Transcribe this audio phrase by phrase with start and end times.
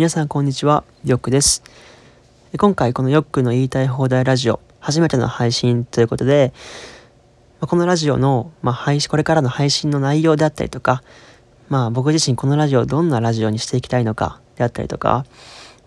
[0.00, 1.62] 皆さんこんにちは、ヨックです。
[2.56, 6.54] 今回このヨックの言いたい放題ラジオ、初めての配信ということで、
[7.60, 11.02] このラジオの、まあ、配信、これからの配信の内容であったりとか、
[11.68, 15.26] まあ僕自身このラジオをどんなラジオにしていきたいのかであったりとか、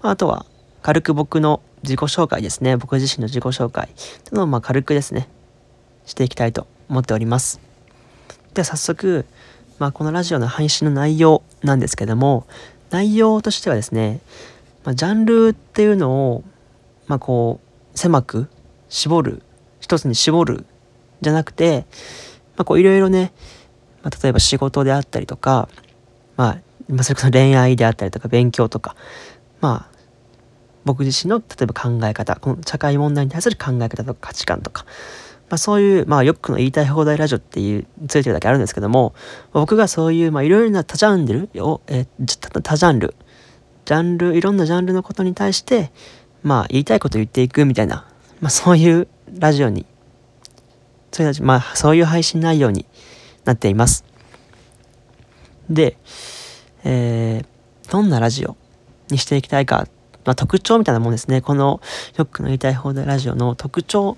[0.04, 0.46] あとは
[0.84, 3.90] 軽く僕の自己紹介ですね、僕自身の自己紹介
[4.26, 5.28] というのをまあ軽くですね、
[6.06, 7.60] していきたいと思っております。
[8.54, 9.26] では早速、
[9.80, 12.46] まあ、このラジオの配信の内容なんですけども、
[12.94, 14.22] 内容としてはですね、
[14.84, 16.44] まあ、ジャンルっていうのを、
[17.08, 17.60] まあ、こ
[17.94, 18.48] う、狭く
[18.88, 19.42] 絞る、
[19.80, 20.66] 一つに絞る
[21.22, 21.88] じゃなくて、
[22.56, 23.34] ま、こう、いろいろね、
[24.04, 25.70] まあ、例えば仕事であったりとか、
[26.38, 26.60] ま
[27.00, 28.96] あ、それこそ恋愛であったりとか、勉強とか、
[29.60, 29.98] まあ、
[30.86, 34.86] 僕自身の例えば考え方、この社会問題に対する考え方とか価値観とか、
[35.54, 39.14] まあ、そういう、まあ、よくの言いたい放題ラジオっていうついてるだけあるんですけども、
[39.52, 43.14] 僕がそういう、まあ、いろいろな多ジャンルを、えー、多ジャンル、
[43.86, 45.92] ジャンル、いろんなジャンルのことに対して、
[46.42, 48.08] まあ、言いたいこと言っていくみたいな、
[48.42, 49.86] まあ、そういうラジオに、
[51.12, 52.88] そういう、まあ、そういう配信内容に
[53.46, 54.06] なっています。
[55.70, 55.98] で、
[56.84, 58.58] えー、どんなラジオ
[59.12, 59.88] にしていきたいか、
[60.26, 61.42] まあ、特徴みたいなもんですね。
[61.42, 61.80] この、
[62.18, 64.18] よくの言いたい放題ラジオの特徴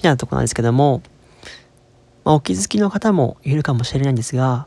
[0.00, 1.02] みたいなとこなんですけども、
[2.24, 4.66] まあ、お気づきの方もいるかもしれないんですが、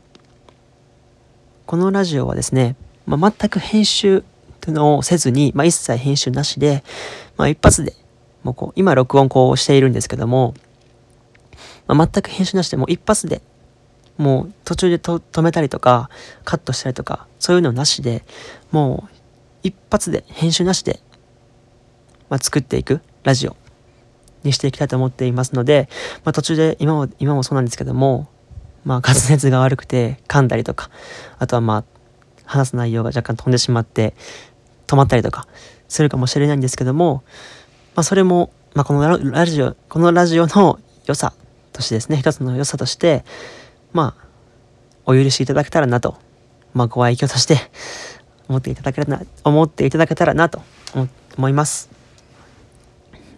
[1.66, 4.22] このラジオはですね、まあ、全く編集
[4.60, 6.84] というのをせずに、まあ、一切編集なしで、
[7.36, 7.94] まあ、一発で、
[8.44, 10.54] もうこう、今録音こうしているんですけども、
[11.88, 13.42] まあ、全く編集なしでもう一発で、
[14.16, 16.10] もう途中で止めたりとか、
[16.44, 18.24] カットしたりとか、そういうのなしで、
[18.70, 19.14] もう
[19.64, 21.00] 一発で編集なしで、
[22.28, 23.63] まあ、作っていくラジオ。
[24.44, 25.88] にしていきたいと思っていますので、
[26.24, 28.28] まあ、途中で今も今もそうなんですけども、
[28.84, 30.90] まあ、滑舌が悪くて噛んだりとか
[31.38, 31.84] あとはまあ
[32.44, 34.14] 話す内容が若干飛んでしまって
[34.86, 35.48] 止まったりとか
[35.88, 37.24] するかもしれないんですけども、
[37.94, 41.32] まあ、それも、まあ、このラジオこのラジオの良さ
[41.72, 43.24] としてですね一つの良さとして
[43.92, 44.24] まあ
[45.06, 46.16] お許しいただけたらなと、
[46.72, 47.58] まあ、ご愛嬌として
[48.48, 50.62] 思っていただけたら思っていただけたらなと
[51.36, 51.93] 思います。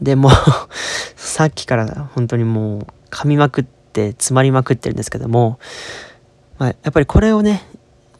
[0.00, 0.30] でも
[1.16, 5.58] さっきから本当にもう噛みまくって詰まりまくってるんですけども、
[6.58, 7.62] まあ、やっぱりこれをね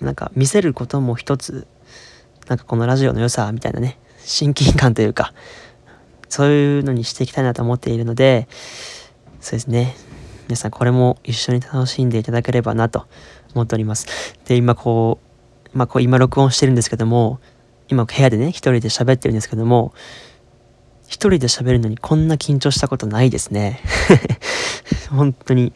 [0.00, 1.66] なんか見せることも一つ
[2.48, 5.32] なんかこのラジオの良さみたいなね親近感というか
[6.28, 8.48] そういうのにしていきたいなと思っているので
[9.41, 9.94] そうですね。
[10.48, 13.06] 皆さんこれも一緒に楽しんでいただければなと
[13.54, 14.06] 思っております。
[14.44, 15.19] で今こ
[15.75, 17.41] うまあこう今録音してるんですけども
[17.88, 19.93] 今部屋でね一人で喋ってるんですけども
[21.16, 23.81] 一人で喋るのにこんな緊張したことないですね。
[25.09, 25.72] 本当に。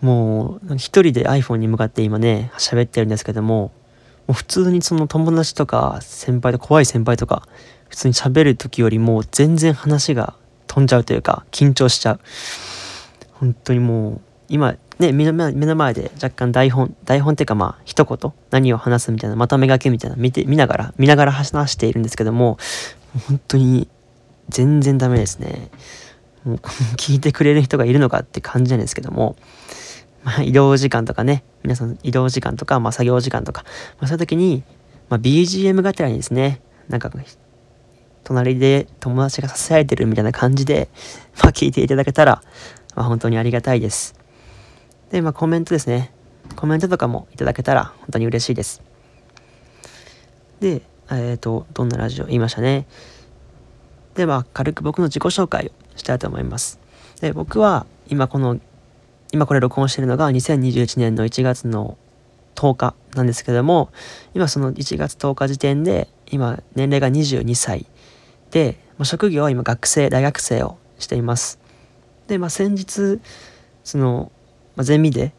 [0.00, 3.72] もう、一人で iPhone に向かって今ね、喋ってるんですけども、も
[4.28, 7.48] う普通にその友達とか先輩と怖い先輩とか、
[7.88, 10.34] 普通に喋る時よりも全然話が
[10.68, 12.20] 飛んじゃうというか、緊張しちゃう。
[13.32, 22.56] 本当にもう、今、ね、目の前で若干台本、台本っていうかまあ、一言、何を話すみたいな、まとめ書きみたいな、見て、見ながら、見ながら話しているんですけども、
[23.26, 23.88] 本当に
[24.48, 25.70] 全然ダメですね。
[26.44, 26.56] もう
[26.96, 29.36] 聞いてくれる人がいるのかって感じなんですけども、
[30.24, 33.64] まあ、移動時間とかね、皆さん移動時間とか、まあ、作業時間とか、
[33.98, 34.62] まあ、そういう時に、
[35.08, 37.10] まあ、BGM がてらにですね、なんか、
[38.24, 40.88] 隣で友達が支えてるみたいな感じで、
[41.42, 42.42] まあ、聞いていただけたら、
[42.96, 44.14] まあ、本当にありがたいです。
[45.10, 46.10] で、まあ、コメントですね。
[46.56, 48.82] コメントとかもいただけたら本当に嬉しいです。
[50.60, 52.26] で、えっ、ー、と、どんなラジオ？
[52.26, 52.86] 言いましたね。
[54.14, 56.78] では軽く僕の自己紹介をしたいと思います。
[57.20, 58.60] で僕は今この
[59.32, 61.98] 今これ録音しているのが2021年の1月の
[62.54, 63.90] 10日なんですけども
[64.34, 67.86] 今その1月10日時点で今年齢が22歳
[68.50, 71.58] で職業は今学生大学生をしています
[72.28, 73.20] でまあ先日
[73.82, 74.30] その、
[74.76, 75.32] まあ、ゼミで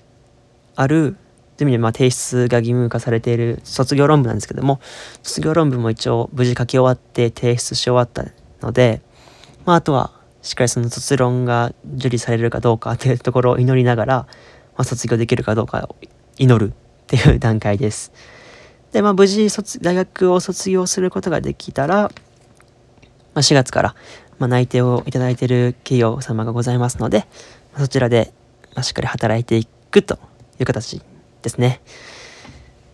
[0.76, 1.16] ある
[1.58, 4.82] ゼミでまあ提出が義務化されている卒業論文なんですけども
[5.24, 8.26] 卒業論文も一応無事書き終わって提出し終わった
[8.62, 9.02] ので、
[9.66, 10.12] まあ、あとは
[10.42, 14.28] しっかりその卒論が受理されるかどうかっていうところを祈りながら、ま
[14.78, 15.96] あ、卒業できるかどうかを
[16.38, 16.76] 祈るっ
[17.08, 18.12] ていう段階です。
[18.92, 22.10] で、まあ、無事卒大学を卒業することができたら、ま
[23.34, 23.96] あ、4月から、
[24.38, 27.26] ま、内定をいただいている企業様がございますので、
[27.74, 28.32] ま、そちらで、
[28.76, 30.20] ま、しっかり働いていくと
[30.60, 31.02] いう形
[31.42, 31.82] ですね。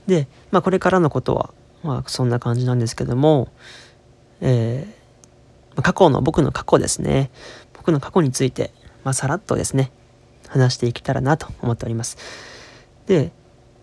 [0.08, 1.54] で、まあ、これからのことは、
[1.84, 3.50] まあ、そんな感じなんですけども、
[4.40, 5.01] えー
[5.82, 7.32] 過去の、僕の過去ですね。
[7.74, 8.72] 僕の過去について、
[9.04, 9.92] まあ、さらっとですね、
[10.48, 12.18] 話していけたらなと思っております。
[13.08, 13.32] で、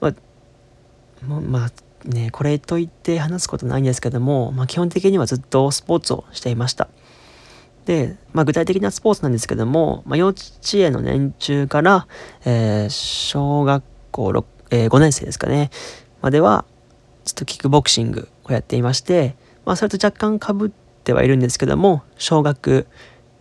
[0.01, 6.89] まあ、まあ、ね、これといって話すことないんですけども、まあ、基本的にはずっとスポーツをしていました。
[7.87, 10.43] で、まあ、具体的なスポーツなんですけども、まあ、幼稚
[10.75, 12.07] 園の年中から、
[12.45, 15.71] えー、小学校6、えー、5年生ですかね、
[16.21, 16.65] までは、
[17.25, 20.71] ずっとキックボクシングをやっていまして、まあ、それと若干かぶっ
[21.09, 22.87] てはいるんですけども、小学、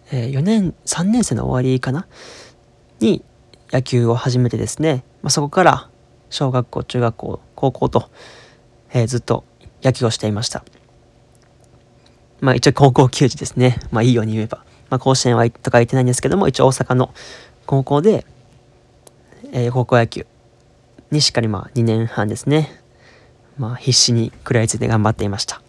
[0.10, 2.08] えー、4年、3年生の終わりかな？
[3.00, 3.24] に
[3.72, 5.90] 野球を始めてですね、まあ、そこから
[6.30, 8.10] 小学校、中学校、高校と、
[8.94, 9.44] えー、ずっと
[9.84, 10.64] 野球をしていました。
[12.40, 13.80] まあ一応高校球児ですね。
[13.92, 14.64] まあいいように言えば。
[14.90, 17.14] まあ甲子園はとか言ってないんですけども、一応大阪の
[17.66, 18.26] 高校で、
[19.52, 20.26] えー、高校野球
[21.12, 22.82] にしっかりまあ2年半ですね。
[23.58, 25.62] まあ必死に食らいついて頑張っていました。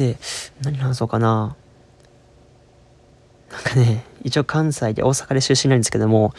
[0.00, 0.16] で、
[0.62, 1.56] 何話そうかな。
[3.52, 6.32] なんかね、一応関西で大阪で出身なんですけども、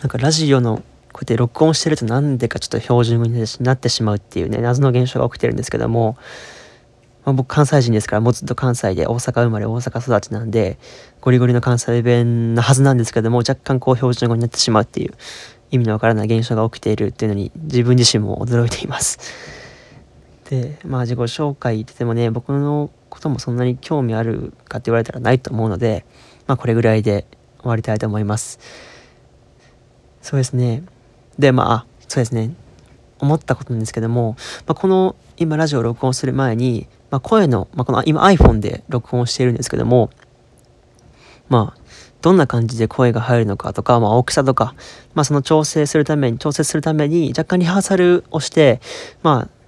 [0.00, 6.16] なんかラジオのこうやって録音してるとなんでかちょっと標準語になってしまうっていうね、謎の現象が起きてるんですけども、
[7.24, 10.78] まあ、僕関西人ですからもうずっと関西で大阪生まれ大阪育ちなんで
[11.20, 15.12] ゴリゴリの関西弁なはずなんですけども若干こう標準語になってしまうっていう
[15.70, 19.59] 意味のわからない現象が起きているっていうのに自分自身も驚いています
[20.50, 26.04] でまあ自己紹介言っててもね僕のこともそんなに興味あるかって言われたらないと思うので
[26.46, 27.26] まあこれぐらいで
[27.60, 28.58] 終わりたいと思います。
[30.22, 30.82] そうですね。
[31.38, 32.54] でまあそうですね。
[33.18, 34.36] 思ったことなんですけども、
[34.66, 40.10] まあ、この今ラジオを録音する前にまあ、声の、まあ、この今 iPhone で録音しているんですけども、
[41.48, 41.80] まあ、
[42.22, 44.74] どんな感じで声が入るのかとか、まあ、大きさとか、
[45.14, 48.80] まあ、その調整するために、調整するために若干リハーサルをして、
[49.22, 49.59] まあ、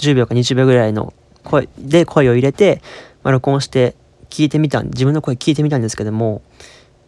[0.00, 1.12] 10秒か20秒ぐらいの
[1.44, 2.82] 声で声を入れて、
[3.22, 3.94] まあ、録音して
[4.28, 6.42] 聞いてみた、自分の声聞いてみたんですけども、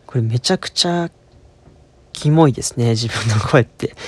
[0.07, 1.11] これめちゃくちゃ
[2.13, 3.95] キモいですね、自分の声って。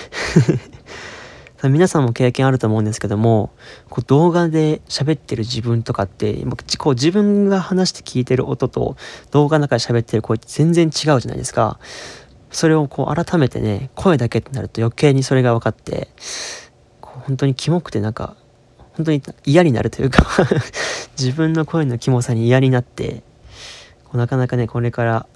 [1.70, 3.50] 皆さんも経験あると思うんですけども
[3.88, 6.44] こう動画で喋ってる自分とかって
[6.76, 8.96] こう自分が話して聞いてる音と
[9.30, 11.78] 動画の中で喋ってる声って全然違うじゃないですか。
[12.50, 16.08] それをこう改めてね声だけってなると余計にそれが分かって
[17.00, 18.36] こう本当にキモくてなんか
[18.96, 20.24] 本当に嫌になるというか
[21.18, 23.22] 自分の声のキモさに嫌になって
[24.12, 25.26] なかなかねこれから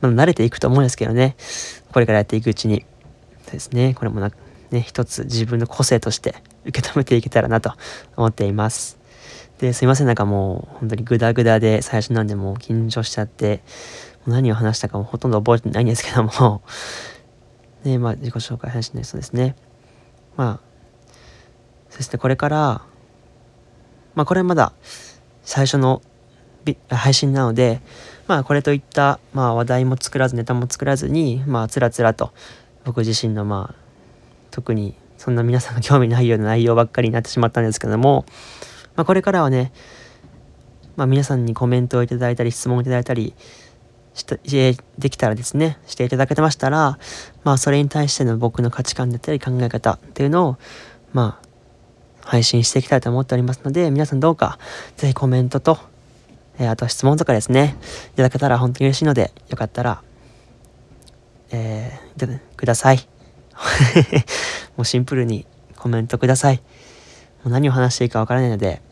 [0.00, 1.34] まあ、慣れていくと思うんですけどね
[1.92, 2.84] これからやっていくうちに
[3.50, 4.30] ですねこれもな
[4.70, 6.34] ね、一つ自分の個性として
[6.66, 7.72] 受け止めていけたらなと
[8.16, 8.98] 思っています。
[9.58, 13.62] で、すいません、なんかもう本当にグダグダで最初なんでもう緊張しちゃって、
[14.26, 16.62] 何を話したかもほとんど覚えてないんですけども、
[17.84, 19.56] ね、まあ自己紹介配信のそうですね。
[20.36, 20.67] まあ、
[21.98, 22.82] そしてこれから、
[24.14, 24.72] まあこれまだ
[25.42, 26.00] 最初の
[26.88, 27.80] 配信なので、
[28.28, 32.32] まあこれといった、まあ話題も作らずネタも作らずに、まあつらつらと
[32.84, 33.82] 僕自身のまあ
[34.52, 38.24] 特にそんな皆さんが 興味ないような内容ばっかりになってしまったんですけども、
[38.94, 39.72] まあ、これからはね、
[40.94, 43.34] まあ、皆さんにコメントをいただいたり質問をいただいたり
[44.14, 46.98] してできたらですねしていただけてましたら
[47.44, 50.56] まあそれに対しての僕の価値観だったり考え方っていうのを
[51.12, 51.47] まあ
[52.28, 54.58] 配信していきたいと思っておりますので皆さんどうか
[54.96, 55.78] ぜひコメントと、
[56.58, 57.76] えー、あと質問とかですね
[58.12, 60.02] いただけたら本当に嬉しいのでよかったら
[61.50, 63.08] えー、ください。
[64.76, 65.46] もうシンプルに
[65.76, 66.56] コメントください。
[66.56, 66.62] も
[67.46, 68.82] う何を話していいかわからないので、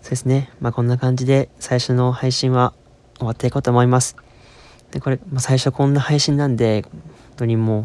[0.00, 0.50] そうですね。
[0.60, 2.72] まあこんな感じで最初の配信は
[3.18, 4.16] 終わっていこうと思います。
[4.90, 7.02] で、これ、まあ、最初こんな配信なんで、本
[7.36, 7.84] 当にもう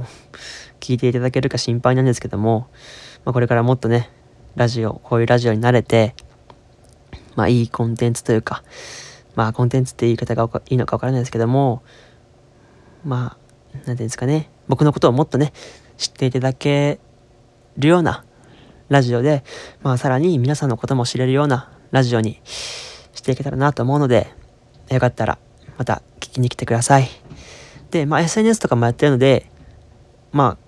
[0.79, 2.67] 聞いていただけるか心配なんですけども、
[3.23, 4.09] まあ、これからもっとね、
[4.57, 6.15] ラジオ、こういうラジオに慣れて、
[7.35, 8.63] まあいいコンテンツというか、
[9.35, 11.83] まあコンテンツって言い方がいいのかわからないですけども、
[13.05, 13.37] ま
[13.75, 15.53] あ、なんていうんですかね、僕のことをもっとね、
[15.97, 16.99] 知っていただけ
[17.77, 18.25] るような
[18.89, 19.43] ラジオで、
[19.83, 24.25] まあさらに皆さんのことも知れるようなラジオにしていけたらなと思うので、
[24.89, 25.37] よかったら
[25.77, 27.07] また聞きに来てください。
[27.91, 29.51] で、まあ SNS とかもやってるので、
[30.31, 30.66] まあ、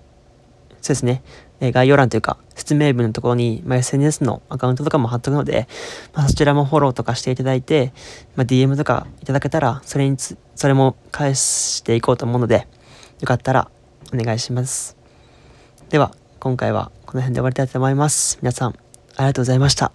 [0.80, 1.22] そうですね、
[1.60, 5.68] え概要欄というか説明文のところに、まあ、SNS のアカウントとかも貼っとくので、
[6.14, 7.92] まあ、そちらもフォローとかしていただいて、
[8.36, 12.66] まあ、DM とかいただけたら、それにつ、それも返していこうと思うので、
[13.20, 13.70] よかったら
[14.12, 14.96] お願いします。
[15.88, 18.38] では、今回はこの辺で終わりたいと思います。
[18.40, 18.72] 皆さん、あ
[19.20, 19.92] りがとうございました。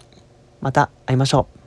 [0.61, 1.64] また会いましょう。